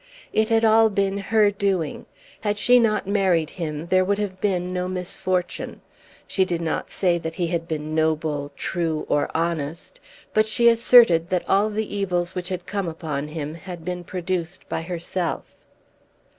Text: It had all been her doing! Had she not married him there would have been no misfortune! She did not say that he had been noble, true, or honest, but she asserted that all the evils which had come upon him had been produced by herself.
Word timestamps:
It 0.33 0.49
had 0.49 0.65
all 0.65 0.89
been 0.89 1.19
her 1.19 1.51
doing! 1.51 2.07
Had 2.39 2.57
she 2.57 2.79
not 2.79 3.05
married 3.05 3.51
him 3.51 3.85
there 3.91 4.03
would 4.03 4.17
have 4.17 4.41
been 4.41 4.73
no 4.73 4.87
misfortune! 4.87 5.81
She 6.25 6.43
did 6.43 6.59
not 6.59 6.89
say 6.89 7.19
that 7.19 7.35
he 7.35 7.45
had 7.45 7.67
been 7.67 7.93
noble, 7.93 8.51
true, 8.55 9.05
or 9.07 9.29
honest, 9.37 9.99
but 10.33 10.47
she 10.47 10.67
asserted 10.69 11.29
that 11.29 11.47
all 11.47 11.69
the 11.69 11.95
evils 11.95 12.33
which 12.33 12.49
had 12.49 12.65
come 12.65 12.87
upon 12.89 13.27
him 13.27 13.53
had 13.53 13.85
been 13.85 14.03
produced 14.03 14.67
by 14.67 14.81
herself. 14.81 15.53